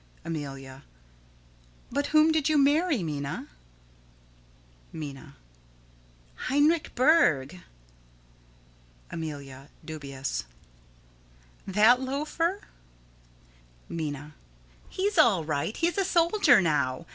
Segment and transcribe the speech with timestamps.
[0.25, 0.83] _]Amelia:
[1.91, 3.47] But whom did you marry, Minna?
[4.91, 5.35] Minna:
[6.47, 7.61] Heinrich Berg.
[9.11, 10.45] Amelia: [Dubious.]
[11.67, 12.61] That loafer!
[13.87, 14.33] Minna:
[14.89, 15.77] He's all right.
[15.77, 17.05] He's a soldier now.